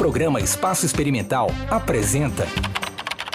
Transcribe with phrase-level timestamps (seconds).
[0.00, 2.46] programa Espaço Experimental apresenta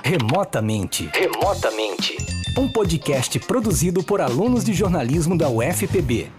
[0.04, 1.08] Remotamente.
[1.14, 2.18] Remotamente.
[2.58, 6.32] Um podcast produzido por alunos de jornalismo da UFPB.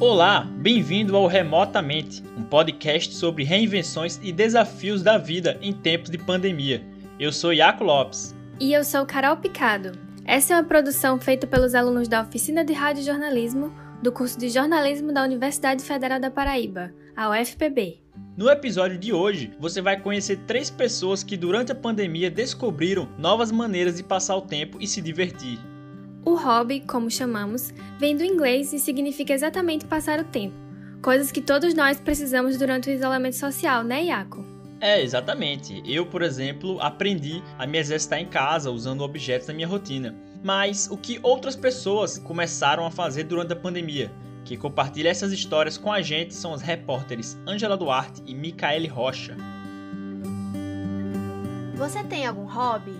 [0.00, 6.18] Olá, bem-vindo ao Remotamente, um podcast sobre reinvenções e desafios da vida em tempos de
[6.18, 6.84] pandemia.
[7.20, 8.34] Eu sou Iaco Lopes.
[8.58, 9.92] E eu sou Carol Picado.
[10.24, 13.72] Essa é uma produção feita pelos alunos da Oficina de Rádio Jornalismo
[14.02, 18.00] do curso de jornalismo da Universidade Federal da Paraíba, a UFPB.
[18.36, 23.50] No episódio de hoje, você vai conhecer três pessoas que durante a pandemia descobriram novas
[23.50, 25.58] maneiras de passar o tempo e se divertir.
[26.24, 30.54] O hobby, como chamamos, vem do inglês e significa exatamente passar o tempo,
[31.02, 34.44] coisas que todos nós precisamos durante o isolamento social, né, Iaco?
[34.80, 35.82] É, exatamente.
[35.84, 40.88] Eu, por exemplo, aprendi a me exercitar em casa usando objetos da minha rotina mas
[40.90, 44.10] o que outras pessoas começaram a fazer durante a pandemia.
[44.44, 49.36] Que compartilha essas histórias com a gente são os repórteres Angela Duarte e Micaele Rocha.
[51.76, 52.94] Você tem algum hobby?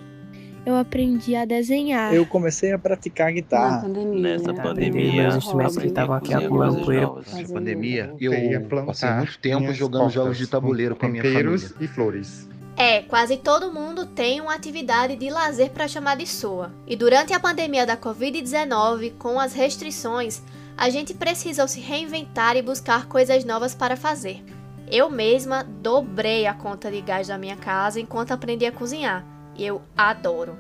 [0.67, 2.13] Eu aprendi a desenhar.
[2.15, 3.77] Eu comecei a praticar guitarra.
[3.77, 4.63] Na pandemia, Nessa né?
[4.63, 7.09] pandemia, Os instrumentos que estavam aqui acumulando poeira.
[7.23, 8.37] Fazia pandemia, yoga.
[8.37, 11.57] eu passei muito tempo jogando jogos de tabuleiro com a minha família.
[11.81, 12.48] e flores.
[12.81, 16.73] É, quase todo mundo tem uma atividade de lazer para chamar de sua.
[16.87, 20.41] E durante a pandemia da Covid-19, com as restrições,
[20.77, 24.45] a gente precisou se reinventar e buscar coisas novas para fazer.
[24.89, 29.27] Eu mesma dobrei a conta de gás da minha casa enquanto aprendi a cozinhar.
[29.57, 30.57] E eu adoro.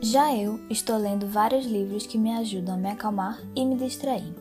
[0.00, 4.32] Já eu estou lendo vários livros que me ajudam a me acalmar e me distrair.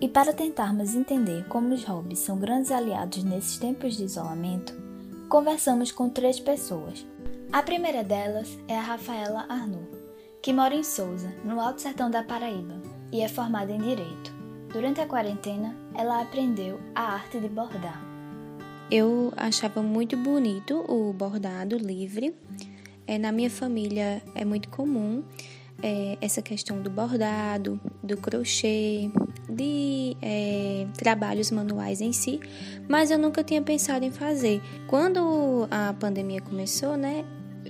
[0.00, 4.85] E para tentarmos entender como os hobbies são grandes aliados nesses tempos de isolamento,
[5.28, 7.06] conversamos com três pessoas.
[7.52, 9.88] A primeira delas é a Rafaela Arnoux,
[10.42, 12.80] que mora em Souza, no Alto Sertão da Paraíba,
[13.12, 14.34] e é formada em Direito.
[14.72, 18.00] Durante a quarentena, ela aprendeu a arte de bordar.
[18.90, 22.36] Eu achava muito bonito o bordado livre.
[23.06, 25.24] É, na minha família é muito comum
[25.82, 29.10] é, essa questão do bordado, do crochê,
[29.48, 32.40] de é, trabalhos manuais em si,
[32.88, 34.60] mas eu nunca tinha pensado em fazer.
[34.86, 37.24] Quando a pandemia começou, né,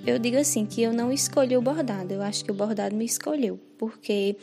[0.07, 3.05] eu digo assim que eu não escolhi o bordado, eu acho que o bordado me
[3.05, 4.37] escolheu, porque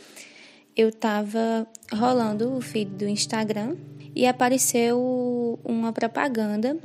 [0.76, 3.76] eu estava rolando o feed do Instagram
[4.16, 6.78] e apareceu uma propaganda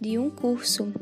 [0.00, 0.92] de um curso.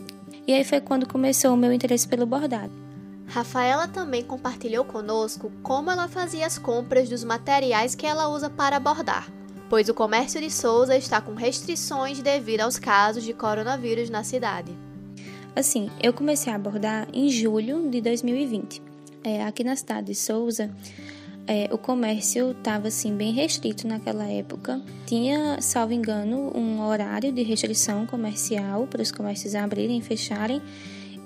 [0.47, 2.82] E aí foi quando começou o meu interesse pelo bordado.
[3.27, 8.79] Rafaela também compartilhou conosco como ela fazia as compras dos materiais que ela usa para
[8.79, 9.31] bordar,
[9.71, 14.77] pois o comércio de Souza está com restrições devido aos casos de coronavírus na cidade.
[15.55, 18.83] Assim, eu comecei a bordar em julho de 2020.
[19.25, 20.71] É, aqui na cidade de Souza,
[21.47, 24.81] é, o comércio estava assim bem restrito naquela época.
[25.07, 30.63] Tinha, salvo engano, um horário de restrição comercial para os comércios abrirem e fecharem.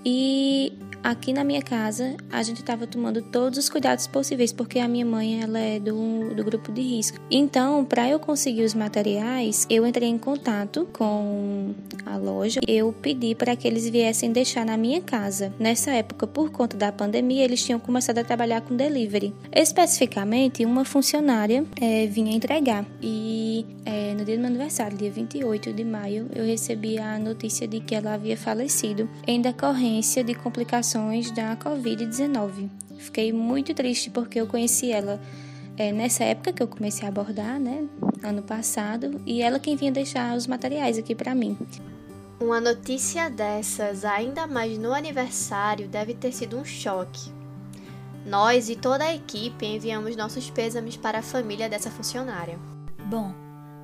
[0.05, 0.73] E
[1.07, 5.07] aqui na minha casa a gente estava tomando todos os cuidados possíveis porque a minha
[5.07, 7.19] mãe ela é do, do grupo de risco.
[7.31, 11.75] Então, para eu conseguir os materiais, eu entrei em contato com
[12.05, 12.61] a loja.
[12.67, 15.53] Eu pedi para que eles viessem deixar na minha casa.
[15.61, 19.33] Nessa época, por conta da pandemia, eles tinham começado a trabalhar com delivery.
[19.53, 25.73] Especificamente, uma funcionária é, vinha entregar e é, no dia do meu aniversário, dia 28
[25.73, 30.96] de maio, eu recebi a notícia de que ela havia falecido em decorrência de complicações
[31.35, 32.71] da Covid-19.
[32.99, 35.21] Fiquei muito triste porque eu conheci ela
[35.77, 37.87] é, nessa época que eu comecei a abordar, né,
[38.23, 41.57] ano passado, e ela quem vinha deixar os materiais aqui para mim.
[42.41, 47.31] Uma notícia dessas, ainda mais no aniversário, deve ter sido um choque.
[48.25, 52.59] Nós e toda a equipe enviamos nossos pêsames para a família dessa funcionária.
[53.05, 53.33] Bom,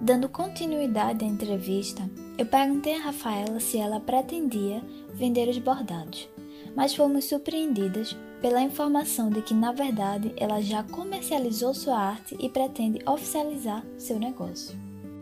[0.00, 2.02] dando continuidade à entrevista,
[2.38, 4.82] eu perguntei a Rafaela se ela pretendia
[5.14, 6.28] vender os bordados,
[6.74, 12.48] mas fomos surpreendidas pela informação de que, na verdade, ela já comercializou sua arte e
[12.48, 14.76] pretende oficializar seu negócio.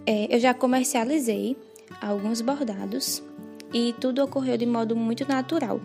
[0.06, 1.57] É, eu já comercializei
[2.01, 3.22] alguns bordados
[3.72, 5.80] e tudo ocorreu de modo muito natural.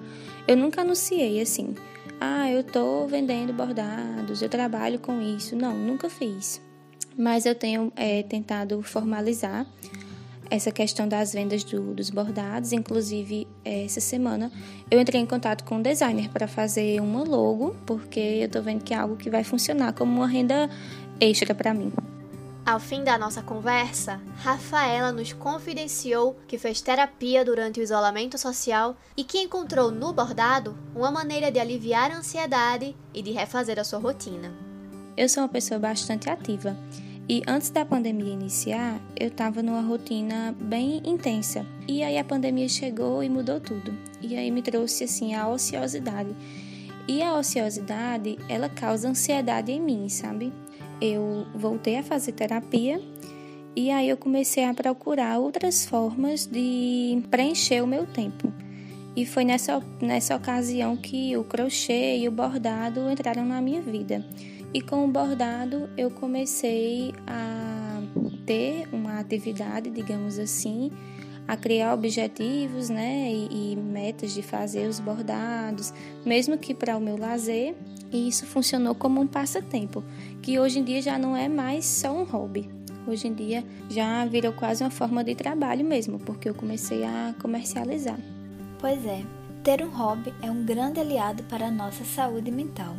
[0.47, 1.75] Eu nunca anunciei assim,
[2.19, 5.55] ah, eu tô vendendo bordados, eu trabalho com isso.
[5.55, 6.61] Não, nunca fiz.
[7.17, 9.65] Mas eu tenho é, tentado formalizar
[10.49, 12.71] essa questão das vendas do, dos bordados.
[12.71, 14.51] Inclusive, essa semana
[14.89, 18.83] eu entrei em contato com um designer para fazer uma logo, porque eu tô vendo
[18.83, 20.69] que é algo que vai funcionar como uma renda
[21.19, 21.91] extra para mim.
[22.65, 28.95] Ao fim da nossa conversa, Rafaela nos confidenciou que fez terapia durante o isolamento social
[29.15, 33.83] e que encontrou no bordado uma maneira de aliviar a ansiedade e de refazer a
[33.83, 34.51] sua rotina.
[35.15, 36.75] Eu sou uma pessoa bastante ativa
[37.27, 41.65] E antes da pandemia iniciar, eu estava numa rotina bem intensa.
[41.87, 43.91] E aí a pandemia chegou e mudou tudo.
[44.21, 46.29] E aí me trouxe assim a ociosidade.
[47.07, 50.53] E a ociosidade, ela causa ansiedade em mim, sabe?
[51.01, 53.01] Eu voltei a fazer terapia
[53.75, 58.53] e aí eu comecei a procurar outras formas de preencher o meu tempo.
[59.15, 64.25] E foi nessa, nessa ocasião que o crochê e o bordado entraram na minha vida.
[64.75, 68.01] E com o bordado eu comecei a
[68.45, 70.91] ter uma atividade, digamos assim,
[71.47, 75.93] a criar objetivos né, e, e metas de fazer os bordados,
[76.25, 77.73] mesmo que para o meu lazer.
[78.11, 80.03] E isso funcionou como um passatempo,
[80.41, 82.69] que hoje em dia já não é mais só um hobby.
[83.07, 87.33] Hoje em dia já virou quase uma forma de trabalho mesmo, porque eu comecei a
[87.41, 88.19] comercializar.
[88.77, 89.23] Pois é,
[89.63, 92.93] ter um hobby é um grande aliado para a nossa saúde mental.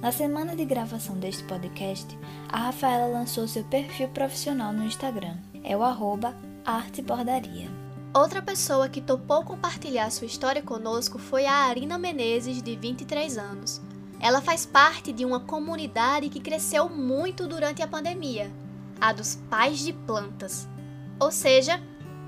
[0.00, 2.18] Na semana de gravação deste podcast,
[2.48, 5.36] a Rafaela lançou seu perfil profissional no Instagram.
[5.62, 7.68] É o arroba artebordaria.
[8.14, 13.82] Outra pessoa que topou compartilhar sua história conosco foi a Arina Menezes, de 23 anos.
[14.18, 18.50] Ela faz parte de uma comunidade que cresceu muito durante a pandemia,
[18.98, 20.66] a dos pais de plantas.
[21.18, 21.78] Ou seja,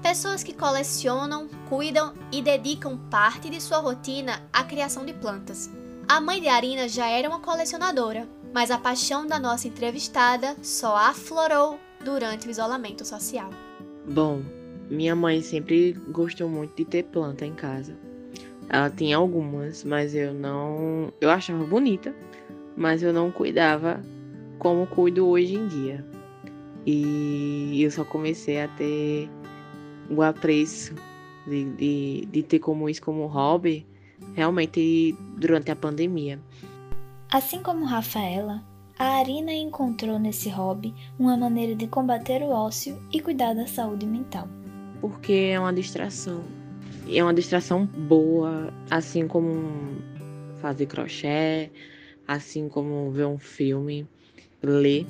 [0.02, 5.70] Pessoas que colecionam, cuidam e dedicam parte de sua rotina à criação de plantas.
[6.12, 10.94] A mãe de Arina já era uma colecionadora, mas a paixão da nossa entrevistada só
[10.94, 13.48] aflorou durante o isolamento social.
[14.06, 14.42] Bom,
[14.90, 17.96] minha mãe sempre gostou muito de ter planta em casa.
[18.68, 21.10] Ela tinha algumas, mas eu não.
[21.18, 22.14] Eu achava bonita,
[22.76, 23.98] mas eu não cuidava
[24.58, 26.04] como cuido hoje em dia.
[26.84, 29.30] E eu só comecei a ter
[30.10, 30.94] o apreço
[31.46, 33.86] de, de, de ter como isso como hobby
[34.34, 36.38] realmente durante a pandemia.
[37.30, 38.62] Assim como Rafaela,
[38.98, 44.06] a Arina encontrou nesse hobby uma maneira de combater o ócio e cuidar da saúde
[44.06, 44.48] mental.
[45.00, 46.42] Porque é uma distração.
[47.06, 49.52] E é uma distração boa, assim como
[50.60, 51.70] fazer crochê,
[52.28, 54.06] assim como ver um filme,
[54.62, 55.06] ler,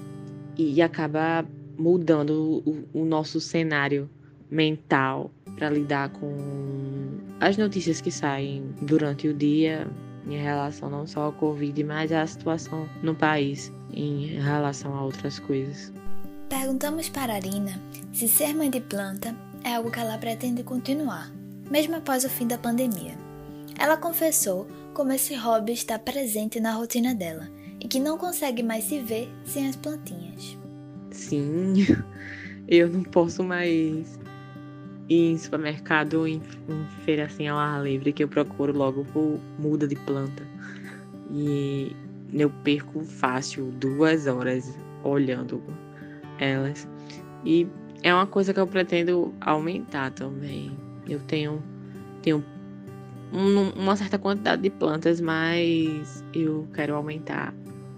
[0.56, 1.44] e acaba
[1.76, 4.08] mudando o, o nosso cenário
[4.50, 6.34] mental para lidar com
[7.42, 9.90] as notícias que saem durante o dia
[10.28, 15.40] em relação não só ao Covid, mas à situação no país em relação a outras
[15.40, 15.92] coisas.
[16.48, 17.80] Perguntamos para a Arina
[18.12, 19.34] se ser mãe de planta
[19.64, 21.32] é algo que ela pretende continuar,
[21.68, 23.18] mesmo após o fim da pandemia.
[23.76, 27.50] Ela confessou como esse hobby está presente na rotina dela
[27.80, 30.56] e que não consegue mais se ver sem as plantinhas.
[31.10, 31.74] Sim,
[32.68, 34.21] eu não posso mais
[35.14, 39.86] em supermercado, em, em feira assim ao ar livre, que eu procuro logo por muda
[39.86, 40.46] de planta.
[41.30, 41.94] E
[42.32, 45.62] eu perco fácil duas horas olhando
[46.38, 46.88] elas.
[47.44, 47.66] E
[48.02, 50.76] é uma coisa que eu pretendo aumentar também.
[51.08, 51.62] Eu tenho,
[52.22, 52.44] tenho
[53.32, 57.54] um, uma certa quantidade de plantas, mas eu quero aumentar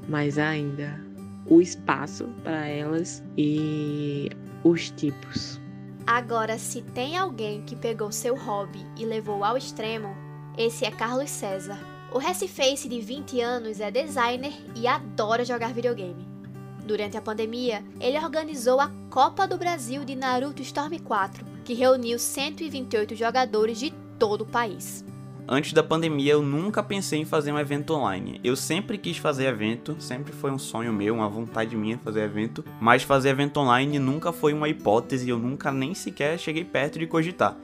[0.08, 1.00] mais ainda
[1.46, 4.30] o espaço para elas e
[4.62, 5.60] os tipos.
[6.06, 10.14] Agora, se tem alguém que pegou seu hobby e levou ao extremo,
[10.56, 11.78] esse é Carlos César.
[12.12, 16.28] O Reciface de 20 anos é designer e adora jogar videogame.
[16.84, 22.18] Durante a pandemia, ele organizou a Copa do Brasil de Naruto Storm 4, que reuniu
[22.18, 25.02] 128 jogadores de todo o país.
[25.46, 28.40] Antes da pandemia, eu nunca pensei em fazer um evento online.
[28.42, 32.64] Eu sempre quis fazer evento, sempre foi um sonho meu, uma vontade minha fazer evento,
[32.80, 37.06] mas fazer evento online nunca foi uma hipótese, eu nunca nem sequer cheguei perto de
[37.06, 37.58] cogitar.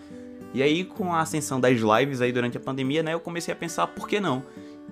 [0.53, 3.57] E aí, com a ascensão das lives aí durante a pandemia, né, eu comecei a
[3.57, 4.43] pensar por que não.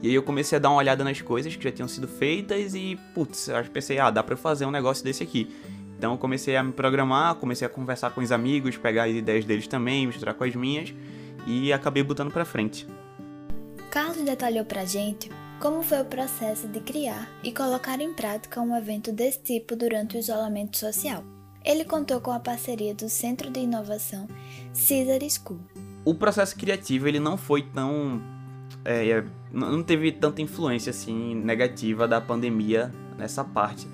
[0.01, 2.75] E aí eu comecei a dar uma olhada nas coisas que já tinham sido feitas
[2.75, 5.55] e, putz, eu pensei, ah, dá pra eu fazer um negócio desse aqui.
[5.99, 9.45] Então eu comecei a me programar, comecei a conversar com os amigos, pegar as ideias
[9.45, 10.95] deles também, misturar com as minhas
[11.49, 12.87] e acabei botando para frente.
[13.91, 18.77] Carlos detalhou pra gente como foi o processo de criar e colocar em prática um
[18.77, 21.25] evento desse tipo durante o isolamento social.
[21.65, 24.29] Ele contou com a parceria do Centro de Inovação
[24.73, 25.59] Caesar School.
[26.05, 28.23] O processo criativo ele não foi tão
[28.85, 33.89] é, é não teve tanta influência assim negativa da pandemia nessa parte,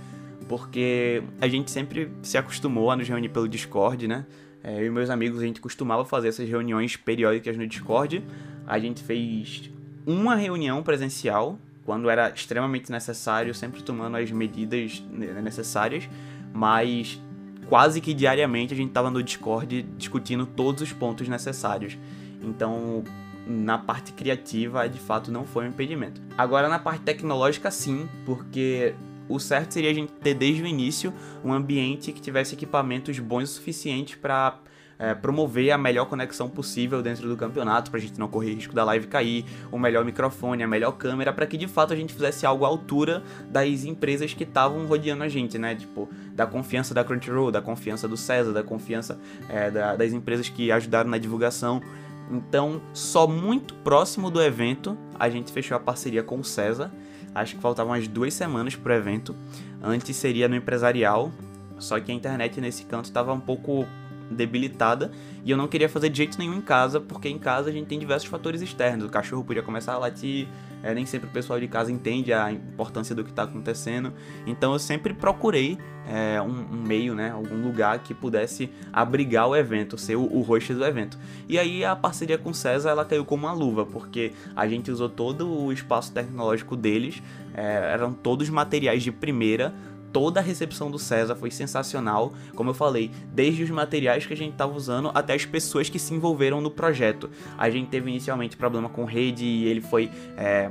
[0.49, 4.27] porque a gente sempre se acostumou a nos reunir pelo Discord, né?
[4.64, 8.25] É, eu e meus amigos, a gente costumava fazer essas reuniões periódicas no Discord.
[8.66, 9.71] A gente fez
[10.06, 16.09] uma reunião presencial, quando era extremamente necessário, sempre tomando as medidas necessárias,
[16.54, 17.21] mas
[17.68, 21.99] quase que diariamente a gente estava no Discord discutindo todos os pontos necessários.
[22.42, 23.04] Então,
[23.47, 26.23] na parte criativa, de fato, não foi um impedimento.
[26.38, 28.94] Agora, na parte tecnológica, sim, porque
[29.28, 31.12] o certo seria a gente ter desde o início
[31.45, 34.59] um ambiente que tivesse equipamentos bons o suficiente para
[34.99, 38.75] é, promover a melhor conexão possível dentro do campeonato, para a gente não correr risco
[38.75, 42.12] da live cair, o melhor microfone, a melhor câmera, para que de fato a gente
[42.12, 45.75] fizesse algo à altura das empresas que estavam rodeando a gente, né?
[45.75, 50.49] Tipo, da confiança da Crunchyroll, da confiança do César, da confiança é, da, das empresas
[50.49, 51.83] que ajudaram na divulgação.
[52.31, 56.90] Então, só muito próximo do evento, a gente fechou a parceria com o César.
[57.35, 59.35] Acho que faltavam umas duas semanas pro evento.
[59.83, 61.33] Antes seria no empresarial,
[61.79, 63.87] só que a internet nesse canto estava um pouco
[64.31, 65.11] debilitada
[65.45, 67.87] e eu não queria fazer de jeito nenhum em casa, porque em casa a gente
[67.87, 69.04] tem diversos fatores externos.
[69.07, 70.49] O cachorro podia começar a latir,
[70.83, 74.12] é, nem sempre o pessoal de casa entende a importância do que está acontecendo.
[74.47, 75.78] Então eu sempre procurei
[76.09, 80.40] é, um, um, meio, né, algum lugar que pudesse abrigar o evento, ser o, o
[80.40, 81.19] host do evento.
[81.47, 84.90] E aí a parceria com o César ela caiu como uma luva, porque a gente
[84.90, 87.23] usou todo o espaço tecnológico deles,
[87.54, 89.75] é, eram todos materiais de primeira
[90.14, 94.37] toda a recepção do César foi sensacional, como eu falei, desde os materiais que a
[94.37, 97.28] gente estava usando até as pessoas que se envolveram no projeto.
[97.59, 100.71] A gente teve inicialmente problema com rede e ele foi é,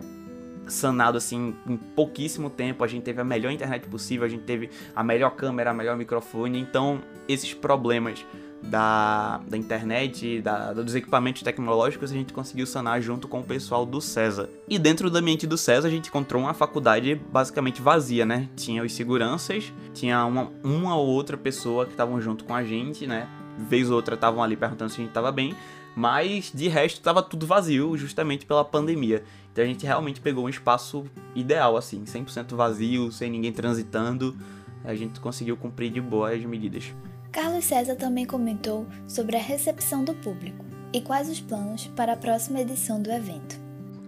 [0.66, 2.86] sanado assim em pouquíssimo tempo.
[2.86, 5.98] A gente teve a melhor internet possível, a gente teve a melhor câmera, a melhor
[5.98, 6.58] microfone.
[6.58, 8.26] Então, esses problemas
[8.64, 13.86] da, da internet, da, dos equipamentos tecnológicos, a gente conseguiu sanar junto com o pessoal
[13.86, 14.50] do César.
[14.68, 18.50] E dentro do ambiente do César, a gente encontrou uma faculdade basicamente vazia, né?
[18.56, 23.06] Tinha os seguranças, tinha uma, uma ou outra pessoa que estavam junto com a gente,
[23.06, 23.28] né?
[23.58, 25.56] Vez ou outra estavam ali perguntando se a gente estava bem,
[25.96, 29.24] mas de resto estava tudo vazio, justamente pela pandemia.
[29.52, 31.06] Então a gente realmente pegou um espaço
[31.36, 34.36] ideal, assim, 100% vazio, sem ninguém transitando.
[34.84, 36.92] A gente conseguiu cumprir de boa as medidas.
[37.34, 40.64] Carlos César também comentou sobre a recepção do público
[40.94, 43.60] e quais os planos para a próxima edição do evento.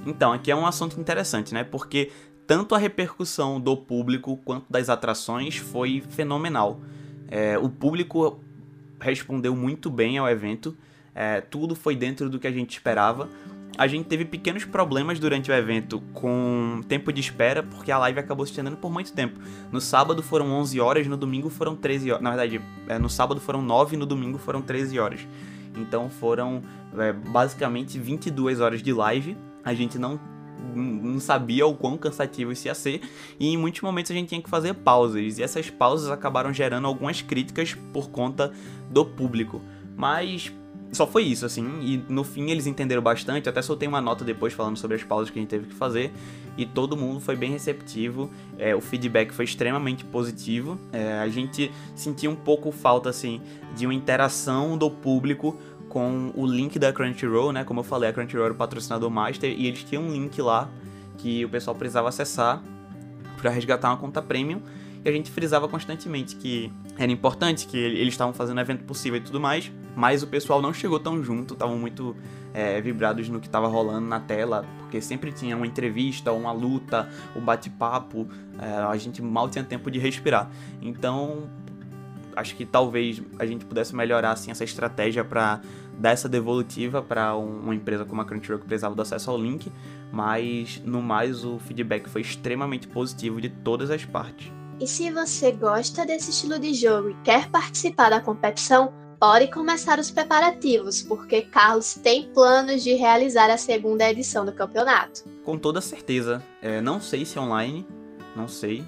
[0.05, 1.63] Então, aqui é um assunto interessante, né?
[1.63, 2.11] Porque
[2.45, 6.79] tanto a repercussão do público quanto das atrações foi fenomenal.
[7.27, 8.39] É, o público
[9.01, 10.77] respondeu muito bem ao evento,
[11.15, 13.27] é, tudo foi dentro do que a gente esperava
[13.77, 18.19] a gente teve pequenos problemas durante o evento com tempo de espera, porque a live
[18.19, 19.39] acabou se estendendo por muito tempo.
[19.71, 22.23] No sábado foram 11 horas, no domingo foram 13 horas.
[22.23, 25.27] Na verdade, é, no sábado foram 9, no domingo foram 13 horas.
[25.75, 26.61] Então foram
[26.97, 29.37] é, basicamente 22 horas de live.
[29.63, 30.19] A gente não,
[30.75, 33.01] não sabia o quão cansativo isso ia ser,
[33.39, 36.87] e em muitos momentos a gente tinha que fazer pausas, e essas pausas acabaram gerando
[36.87, 38.51] algumas críticas por conta
[38.89, 39.61] do público.
[39.97, 40.51] Mas
[40.95, 44.53] só foi isso, assim, e no fim eles entenderam bastante, até soltei uma nota depois
[44.53, 46.11] falando sobre as pausas que a gente teve que fazer,
[46.57, 51.71] e todo mundo foi bem receptivo, é, o feedback foi extremamente positivo, é, a gente
[51.95, 53.41] sentiu um pouco falta, assim,
[53.75, 55.57] de uma interação do público
[55.89, 59.53] com o link da Crunchyroll, né, como eu falei, a Crunchyroll era o patrocinador master,
[59.55, 60.69] e eles tinham um link lá
[61.17, 62.61] que o pessoal precisava acessar
[63.37, 64.61] para resgatar uma conta premium,
[65.03, 69.19] e a gente frisava constantemente que era importante, que eles estavam fazendo o evento possível
[69.19, 72.15] e tudo mais, mas o pessoal não chegou tão junto, estavam muito
[72.53, 77.09] é, vibrados no que estava rolando na tela, porque sempre tinha uma entrevista, uma luta,
[77.35, 78.27] um bate-papo,
[78.59, 80.49] é, a gente mal tinha tempo de respirar.
[80.81, 81.49] Então,
[82.35, 85.61] acho que talvez a gente pudesse melhorar assim, essa estratégia para
[85.97, 89.71] dar essa devolutiva para uma empresa como a Crunchyroll que precisava do acesso ao link,
[90.11, 94.51] mas no mais o feedback foi extremamente positivo de todas as partes.
[94.79, 98.93] E se você gosta desse estilo de jogo e quer participar da competição,
[99.25, 105.23] pode começar os preparativos, porque Carlos tem planos de realizar a segunda edição do campeonato.
[105.43, 106.43] Com toda certeza.
[106.61, 107.87] É, não sei se online,
[108.35, 108.85] não sei.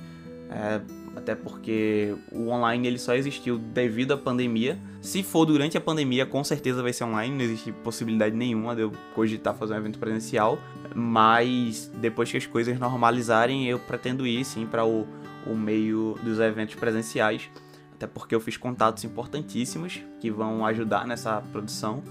[0.52, 0.80] É,
[1.16, 4.78] até porque o online ele só existiu devido à pandemia.
[5.02, 8.84] Se for durante a pandemia, com certeza vai ser online, não existe possibilidade nenhuma de
[8.84, 10.60] eu cogitar fazer um evento presencial.
[10.94, 15.08] Mas depois que as coisas normalizarem, eu pretendo ir sim para o
[15.50, 17.50] o meio dos eventos presenciais,
[17.98, 22.04] até porque eu fiz contatos importantíssimos que vão ajudar nessa produção.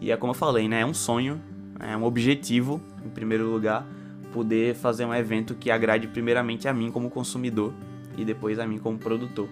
[0.00, 0.80] E é como eu falei, né?
[0.80, 1.42] É um sonho,
[1.80, 3.84] é um objetivo, em primeiro lugar,
[4.32, 7.74] poder fazer um evento que agrade primeiramente a mim como consumidor
[8.16, 9.48] e depois a mim como produtor.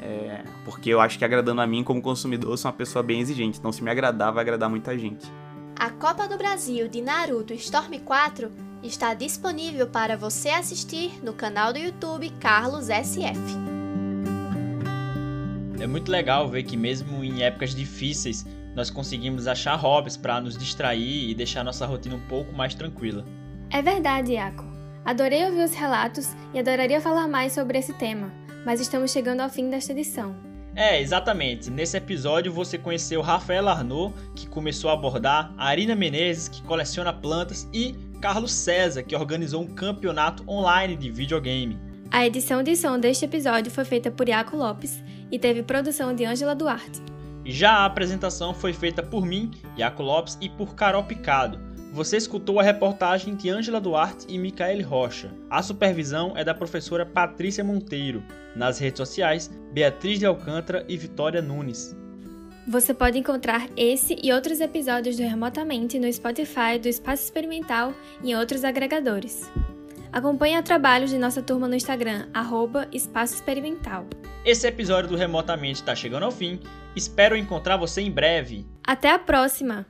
[0.00, 3.20] É, porque eu acho que agradando a mim como consumidor, eu sou uma pessoa bem
[3.20, 5.30] exigente, então se me agradar, vai agradar muita gente.
[5.76, 8.50] A Copa do Brasil de Naruto Storm 4
[8.82, 13.77] está disponível para você assistir no canal do YouTube Carlos SF.
[15.80, 18.44] É muito legal ver que mesmo em épocas difíceis,
[18.74, 23.24] nós conseguimos achar hobbies para nos distrair e deixar nossa rotina um pouco mais tranquila.
[23.70, 24.64] É verdade, Iaco.
[25.04, 28.32] Adorei ouvir os relatos e adoraria falar mais sobre esse tema,
[28.64, 30.34] mas estamos chegando ao fim desta edição.
[30.74, 31.70] É, exatamente.
[31.70, 37.12] Nesse episódio você conheceu Rafael Arnaud, que começou a abordar, a Arina Menezes, que coleciona
[37.12, 41.78] plantas, e Carlos César, que organizou um campeonato online de videogame.
[42.10, 46.24] A edição de som deste episódio foi feita por Iaco Lopes e teve produção de
[46.24, 47.02] Ângela Duarte.
[47.44, 51.60] Já a apresentação foi feita por mim, Iaco Lopes, e por Carol Picado.
[51.92, 55.30] Você escutou a reportagem de Ângela Duarte e Micaele Rocha.
[55.50, 58.22] A supervisão é da professora Patrícia Monteiro.
[58.56, 61.94] Nas redes sociais, Beatriz de Alcântara e Vitória Nunes.
[62.66, 68.30] Você pode encontrar esse e outros episódios do Remotamente no Spotify do Espaço Experimental e
[68.30, 69.50] em outros agregadores.
[70.12, 74.06] Acompanhe o trabalho de nossa turma no Instagram, arroba Espaço Experimental.
[74.44, 76.60] Esse episódio do Remotamente está chegando ao fim.
[76.94, 78.66] Espero encontrar você em breve.
[78.86, 79.86] Até a próxima!